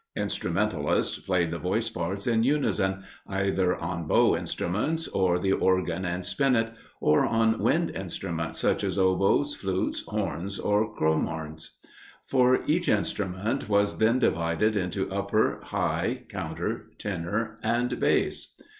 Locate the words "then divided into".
13.99-15.07